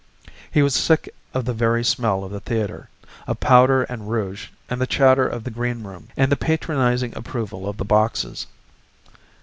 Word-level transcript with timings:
He 0.51 0.63
was 0.63 0.73
sick 0.73 1.13
of 1.31 1.45
the 1.45 1.53
very 1.53 1.83
smell 1.83 2.23
of 2.23 2.31
the 2.31 2.39
theatre, 2.39 2.89
of 3.27 3.39
powder 3.39 3.83
and 3.83 4.09
rouge 4.09 4.47
and 4.67 4.81
the 4.81 4.87
chatter 4.87 5.27
of 5.27 5.43
the 5.43 5.51
greenroom, 5.51 6.07
and 6.17 6.31
the 6.31 6.35
patronizing 6.35 7.15
approval 7.15 7.69
of 7.69 7.77
the 7.77 7.85
boxes. 7.85 8.47